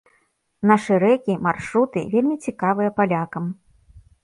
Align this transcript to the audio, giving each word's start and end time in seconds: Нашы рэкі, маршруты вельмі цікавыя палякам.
Нашы 0.71 0.95
рэкі, 1.03 1.35
маршруты 1.49 2.03
вельмі 2.15 2.35
цікавыя 2.47 2.95
палякам. 3.03 3.45